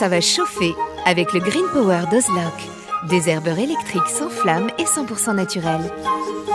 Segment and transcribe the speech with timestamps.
[0.00, 2.54] ça va chauffer avec le Green Power d'Ozlock.
[3.10, 5.92] Des herbeurs électriques sans flamme et 100% naturels.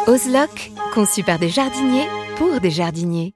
[0.08, 3.36] Ozlock, conçu par des jardiniers pour des jardiniers.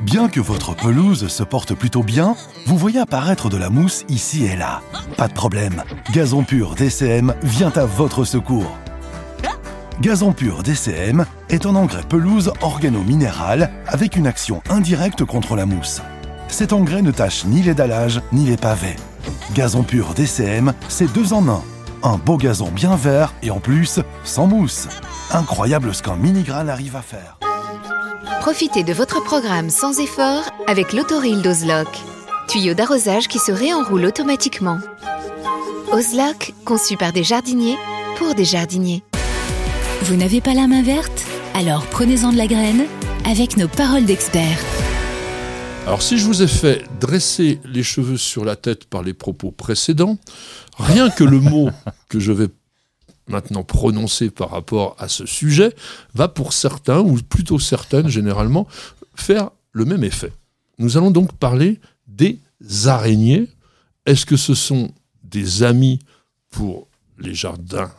[0.00, 2.34] Bien que votre pelouse se porte plutôt bien,
[2.66, 4.82] vous voyez apparaître de la mousse ici et là.
[5.16, 8.76] Pas de problème, Gazon Pur DCM vient à votre secours.
[10.00, 16.02] Gazon Pur DCM est un engrais pelouse organo-minéral avec une action indirecte contre la mousse.
[16.48, 18.96] Cet engrais ne tâche ni les dallages ni les pavés.
[19.54, 21.62] Gazon Pur DCM, c'est deux en un.
[22.02, 24.88] Un beau gazon bien vert et en plus, sans mousse.
[25.30, 27.38] Incroyable ce qu'un mini-grain arrive à faire.
[28.40, 31.88] Profitez de votre programme sans effort avec l'autoril d'Ozlock.
[32.48, 34.78] Tuyau d'arrosage qui se réenroule automatiquement.
[35.92, 37.76] Ozlock, conçu par des jardiniers
[38.16, 39.04] pour des jardiniers.
[40.02, 41.24] Vous n'avez pas la main verte?
[41.54, 42.86] Alors prenez-en de la graine
[43.30, 44.58] avec nos paroles d'experts.
[45.84, 49.50] Alors si je vous ai fait dresser les cheveux sur la tête par les propos
[49.50, 50.16] précédents,
[50.78, 51.70] rien que le mot
[52.08, 52.48] que je vais
[53.26, 55.74] maintenant prononcer par rapport à ce sujet
[56.14, 58.68] va pour certains, ou plutôt certaines généralement,
[59.16, 60.32] faire le même effet.
[60.78, 62.38] Nous allons donc parler des
[62.86, 63.48] araignées.
[64.06, 64.92] Est-ce que ce sont
[65.24, 65.98] des amis
[66.50, 66.88] pour
[67.18, 67.90] les jardins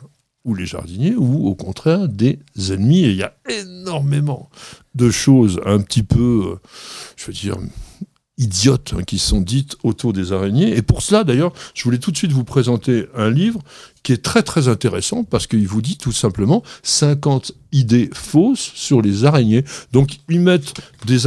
[0.44, 2.38] ou les jardiniers, ou au contraire des
[2.70, 4.50] ennemis Et il y a énormément
[4.94, 6.60] de choses un petit peu, euh,
[7.16, 7.56] je veux dire,
[8.36, 10.76] idiotes hein, qui sont dites autour des araignées.
[10.76, 13.60] Et pour cela, d'ailleurs, je voulais tout de suite vous présenter un livre
[14.02, 19.02] qui est très très intéressant parce qu'il vous dit tout simplement 50 idées fausses sur
[19.02, 19.64] les araignées.
[19.92, 20.74] Donc ils mettent
[21.06, 21.26] des,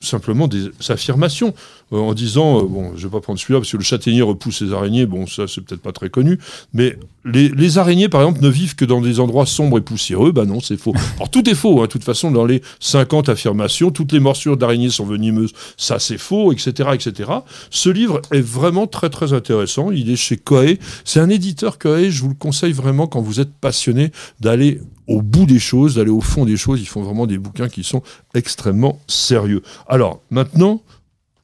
[0.00, 1.54] simplement des affirmations
[1.92, 4.60] euh, en disant, euh, bon, je vais pas prendre celui-là parce que le châtaignier repousse
[4.60, 6.38] les araignées, bon, ça c'est peut-être pas très connu,
[6.74, 10.44] mais les, araignées, par exemple, ne vivent que dans des endroits sombres et poussiéreux, bah
[10.44, 10.92] non, c'est faux.
[11.16, 14.56] Alors tout est faux, hein, de toute façon, dans les 50 affirmations, toutes les morsures
[14.56, 17.30] d'araignées sont venimeuses, ça c'est faux, etc., etc.
[17.70, 22.10] Ce livre est vraiment très très intéressant, il est chez Coe, c'est un éditeur Coe,
[22.10, 26.10] je vous le conseille vraiment quand vous êtes passionné d'aller au bout des choses, d'aller
[26.10, 26.80] au fond des choses.
[26.80, 28.02] Ils font vraiment des bouquins qui sont
[28.34, 29.62] extrêmement sérieux.
[29.88, 30.82] Alors, maintenant,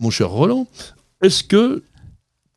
[0.01, 0.67] mon cher Roland,
[1.23, 1.83] est-ce que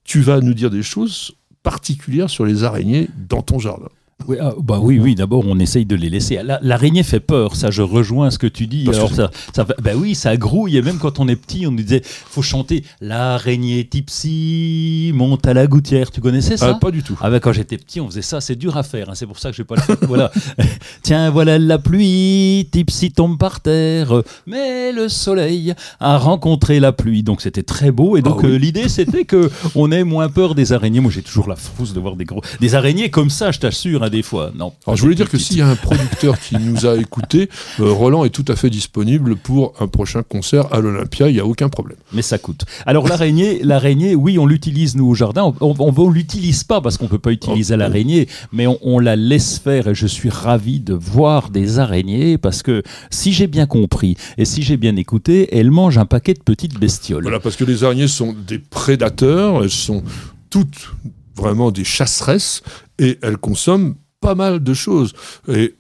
[0.03, 3.89] tu vas nous dire des choses particulières sur les araignées dans ton jardin?
[4.27, 5.13] Oui, ah, bah oui, oui.
[5.13, 6.39] D'abord, on essaye de les laisser.
[6.61, 7.55] L'araignée fait peur.
[7.55, 8.87] Ça, je rejoins ce que tu dis.
[8.87, 10.77] Alors, ça, ça, bah oui, ça grouille.
[10.77, 15.53] Et même quand on est petit, on nous disait, faut chanter l'araignée tipsy monte à
[15.53, 16.11] la gouttière.
[16.11, 16.71] Tu connaissais ça?
[16.75, 17.19] Ah, Pas du tout.
[17.21, 18.41] Ah bah, quand j'étais petit, on faisait ça.
[18.41, 19.09] C'est dur à faire.
[19.09, 19.15] Hein.
[19.15, 19.97] C'est pour ça que je vais pas le faire.
[20.03, 20.31] voilà.
[21.03, 22.67] Tiens, voilà la pluie.
[22.71, 27.21] Tipsy tombe par terre, mais le soleil a rencontré la pluie.
[27.21, 28.17] Donc c'était très beau.
[28.17, 31.01] Et donc ah euh, l'idée, c'était que on ait moins peur des araignées.
[31.01, 33.51] Moi, j'ai toujours la frousse de voir des gros, des araignées comme ça.
[33.51, 34.51] Je t'assure des fois.
[34.55, 34.73] Non.
[34.85, 37.49] Alors, je voulais dire que s'il y a un producteur qui nous a écoutés,
[37.79, 41.29] euh, Roland est tout à fait disponible pour un prochain concert à l'Olympia.
[41.29, 41.97] Il n'y a aucun problème.
[42.13, 42.65] Mais ça coûte.
[42.85, 45.53] Alors l'araignée, l'araignée, oui, on l'utilise nous au jardin.
[45.61, 49.88] On, on, l'utilise pas parce qu'on peut pas utiliser l'araignée, mais on, la laisse faire.
[49.88, 54.45] Et je suis ravi de voir des araignées parce que si j'ai bien compris et
[54.45, 57.23] si j'ai bien écouté, elles mangent un paquet de petites bestioles.
[57.23, 59.63] Voilà, parce que les araignées sont des prédateurs.
[59.63, 60.03] Elles sont
[60.49, 60.91] toutes
[61.35, 62.62] vraiment des chasseresses
[63.00, 65.13] et elles consomment pas mal de choses.
[65.47, 65.75] Et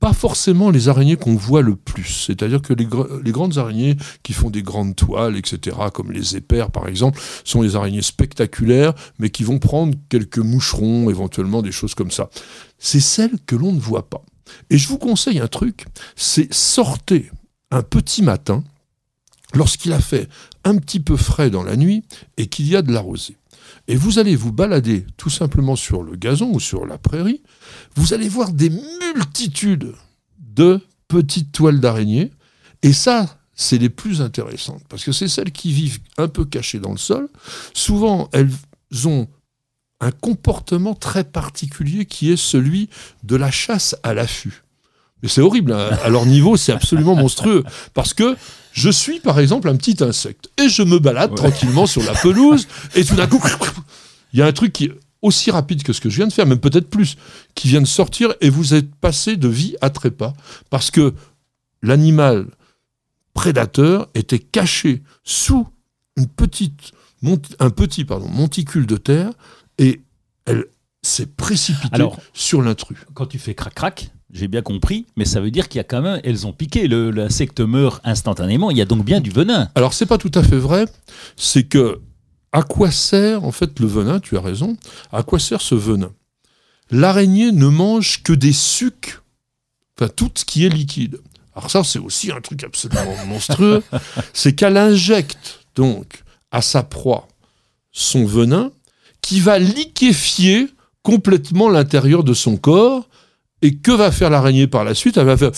[0.00, 2.24] pas forcément les araignées qu'on voit le plus.
[2.26, 2.86] C'est-à-dire que les,
[3.32, 7.76] grandes araignées qui font des grandes toiles, etc., comme les épères par exemple, sont des
[7.76, 12.30] araignées spectaculaires, mais qui vont prendre quelques moucherons, éventuellement des choses comme ça.
[12.78, 14.22] C'est celles que l'on ne voit pas.
[14.70, 15.84] Et je vous conseille un truc,
[16.16, 17.30] c'est sortez
[17.70, 18.64] un petit matin,
[19.54, 20.28] lorsqu'il a fait
[20.64, 22.04] un petit peu frais dans la nuit
[22.38, 23.36] et qu'il y a de la rosée
[23.90, 27.42] et vous allez vous balader tout simplement sur le gazon ou sur la prairie,
[27.96, 29.94] vous allez voir des multitudes
[30.38, 32.30] de petites toiles d'araignées,
[32.82, 36.78] et ça, c'est les plus intéressantes, parce que c'est celles qui vivent un peu cachées
[36.78, 37.28] dans le sol.
[37.74, 38.52] Souvent, elles
[39.06, 39.26] ont
[39.98, 42.90] un comportement très particulier qui est celui
[43.24, 44.62] de la chasse à l'affût.
[45.22, 45.90] Mais c'est horrible, hein.
[46.02, 47.64] à leur niveau, c'est absolument monstrueux.
[47.94, 48.36] Parce que
[48.72, 50.48] je suis, par exemple, un petit insecte.
[50.62, 52.68] Et je me balade tranquillement sur la pelouse.
[52.94, 53.42] Et tout d'un coup,
[54.32, 54.92] il y a un truc qui est
[55.22, 57.16] aussi rapide que ce que je viens de faire, même peut-être plus,
[57.54, 58.32] qui vient de sortir.
[58.40, 60.32] Et vous êtes passé de vie à trépas.
[60.70, 61.14] Parce que
[61.82, 62.46] l'animal
[63.34, 65.66] prédateur était caché sous
[66.16, 66.92] une petite,
[67.58, 69.30] un petit pardon, monticule de terre.
[69.78, 70.00] Et
[70.46, 70.66] elle
[71.02, 72.98] s'est précipitée sur l'intrus.
[73.14, 76.02] Quand tu fais crac-crac, j'ai bien compris, mais ça veut dire qu'il y a quand
[76.02, 79.70] même, elles ont piqué, l'insecte meurt instantanément, il y a donc bien du venin.
[79.74, 80.84] Alors c'est pas tout à fait vrai,
[81.36, 82.00] c'est que
[82.52, 84.76] à quoi sert en fait le venin, tu as raison,
[85.12, 86.12] à quoi sert ce venin?
[86.90, 89.20] L'araignée ne mange que des sucs,
[89.98, 91.20] enfin tout ce qui est liquide.
[91.54, 93.82] Alors ça c'est aussi un truc absolument monstrueux,
[94.32, 97.26] c'est qu'elle injecte donc à sa proie
[97.92, 98.70] son venin,
[99.22, 100.68] qui va liquéfier
[101.02, 103.08] complètement l'intérieur de son corps.
[103.62, 105.18] Et que va faire l'araignée par la suite?
[105.18, 105.52] Elle va faire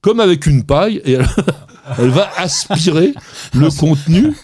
[0.00, 1.28] comme avec une paille et elle,
[1.98, 3.14] elle va aspirer
[3.54, 4.34] le contenu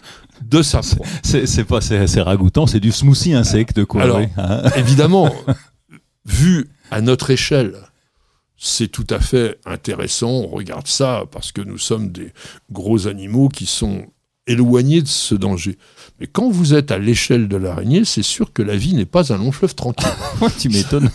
[0.42, 1.06] de sa proie.
[1.22, 4.02] C'est pas c'est c'est ragoûtant, c'est du smoothie insecte quoi.
[4.02, 4.62] Alors, hein.
[4.76, 5.34] Évidemment,
[6.24, 7.74] vu à notre échelle,
[8.56, 10.30] c'est tout à fait intéressant.
[10.30, 12.32] On regarde ça parce que nous sommes des
[12.70, 14.06] gros animaux qui sont
[14.46, 15.76] éloignés de ce danger.
[16.19, 19.34] Mais quand vous êtes à l'échelle de l'araignée, c'est sûr que la vie n'est pas
[19.34, 20.08] un long fleuve tranquille.
[20.58, 21.10] tu m'étonnes.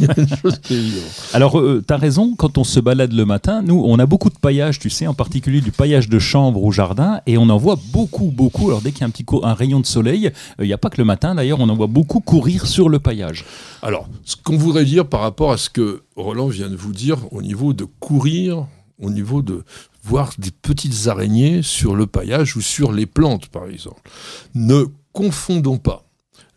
[1.34, 4.38] Alors, euh, t'as raison, quand on se balade le matin, nous, on a beaucoup de
[4.38, 7.80] paillage, tu sais, en particulier du paillage de chambre au jardin, et on en voit
[7.92, 8.68] beaucoup, beaucoup.
[8.68, 10.78] Alors, dès qu'il y a un petit un rayon de soleil, euh, il n'y a
[10.78, 13.46] pas que le matin, d'ailleurs, on en voit beaucoup courir sur le paillage.
[13.82, 17.18] Alors, ce qu'on voudrait dire par rapport à ce que Roland vient de vous dire
[17.32, 18.68] au niveau de courir,
[19.02, 19.64] au niveau de
[20.04, 24.10] voir des petites araignées sur le paillage ou sur les plantes, par exemple.
[24.56, 26.06] Ne confondons pas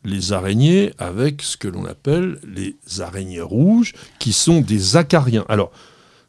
[0.04, 5.44] les araignées avec ce que l'on appelle les araignées rouges, qui sont des acariens.
[5.48, 5.72] Alors,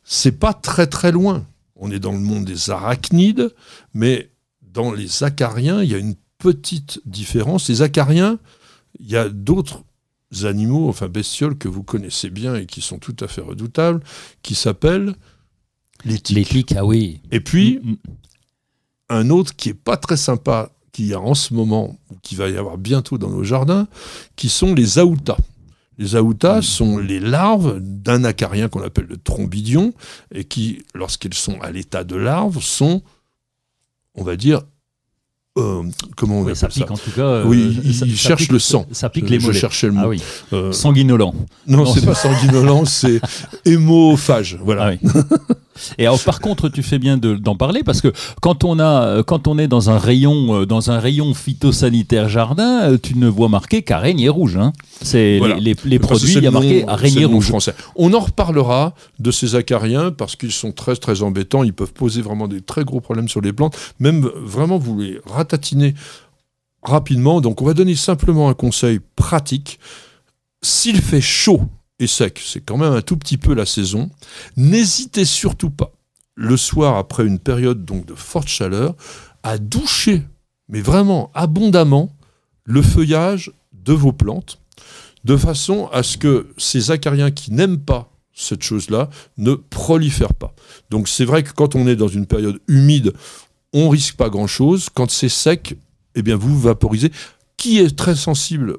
[0.03, 1.45] c'est pas très très loin.
[1.75, 3.53] On est dans le monde des arachnides,
[3.93, 4.29] mais
[4.61, 7.67] dans les acariens, il y a une petite différence.
[7.67, 8.39] Les acariens,
[8.99, 9.83] il y a d'autres
[10.43, 14.01] animaux, enfin bestioles que vous connaissez bien et qui sont tout à fait redoutables,
[14.41, 15.15] qui s'appellent
[16.03, 17.21] Les clics, ah oui.
[17.31, 17.95] Et puis, Mm, mm.
[19.09, 22.35] un autre qui est pas très sympa, qu'il y a en ce moment, ou qui
[22.35, 23.87] va y avoir bientôt dans nos jardins,
[24.35, 25.37] qui sont les aoutas.
[25.97, 29.93] Les aoutas sont les larves d'un acarien qu'on appelle le trombidion,
[30.33, 33.01] et qui, lorsqu'elles sont à l'état de larves, sont,
[34.15, 34.61] on va dire,
[35.57, 35.83] euh,
[36.17, 37.21] comment on Oui, appelle ça pique en tout cas.
[37.21, 38.85] euh, Oui, il- ça- il ça cherche pique- le sang.
[38.91, 39.59] Ça pique Je- les je mollets.
[39.59, 40.01] cherchais le mot.
[40.03, 40.21] Ah oui,
[40.53, 41.33] Euh, sanguinolent.
[41.67, 43.21] non, non, c'est c'est- pas sanguinolent, c'est
[43.65, 44.57] hémophage.
[44.61, 44.87] Voilà.
[44.87, 45.09] Ah oui.
[45.97, 48.11] Et alors, par contre, tu fais bien de- d'en parler parce que
[48.41, 52.29] quand on a, euh, quand on est dans un rayon, euh, dans un rayon phytosanitaire
[52.29, 54.55] jardin, euh, tu ne vois marqué qu'araignée rouge.
[54.57, 54.71] Hein.
[55.01, 55.55] C'est Voilà.
[55.55, 57.47] les, produits, il y a marqué araignée rouge.
[57.47, 57.73] français.
[57.95, 61.63] On en reparlera de ces acariens parce qu'ils sont très très embêtants.
[61.63, 63.77] Ils peuvent poser vraiment des très gros problèmes sur les plantes.
[63.99, 65.93] Même vraiment vous les ratatiner
[66.83, 67.41] rapidement.
[67.41, 69.79] Donc on va donner simplement un conseil pratique.
[70.61, 71.61] S'il fait chaud
[71.99, 74.09] et sec, c'est quand même un tout petit peu la saison,
[74.57, 75.91] n'hésitez surtout pas,
[76.35, 78.95] le soir après une période donc de forte chaleur,
[79.43, 80.23] à doucher,
[80.67, 82.11] mais vraiment abondamment,
[82.63, 84.59] le feuillage de vos plantes,
[85.23, 90.53] de façon à ce que ces acariens qui n'aiment pas cette chose-là ne prolifèrent pas.
[90.89, 93.13] Donc c'est vrai que quand on est dans une période humide,
[93.73, 94.89] on risque pas grand-chose.
[94.93, 95.77] Quand c'est sec,
[96.15, 97.11] eh bien vous vaporisez.
[97.57, 98.77] Qui est très sensible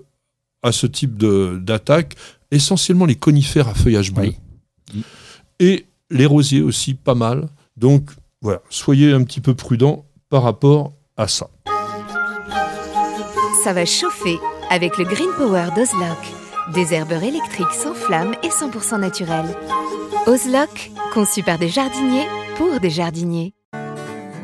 [0.63, 2.17] à ce type d'attaque?
[2.51, 4.33] Essentiellement les conifères à feuillage bleu.
[4.95, 5.03] Oui.
[5.59, 7.49] Et les rosiers aussi, pas mal.
[7.77, 8.11] Donc
[8.41, 11.49] voilà, soyez un petit peu prudents par rapport à ça.
[13.65, 14.39] Ça va chauffer
[14.71, 16.19] avec le Green Power d'Ozlock.
[16.75, 19.57] Des herbeurs électriques sans flamme et 100% naturels.
[20.27, 22.27] Ozlock, conçu par des jardiniers
[22.57, 23.55] pour des jardiniers.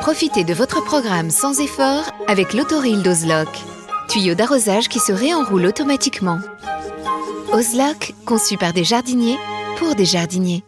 [0.00, 3.48] Profitez de votre programme sans effort avec l'autoril d'Ozlock.
[4.08, 6.38] Tuyau d'arrosage qui se réenroule automatiquement.
[7.52, 9.38] Ozlock, conçu par des jardiniers
[9.78, 10.64] pour des jardiniers.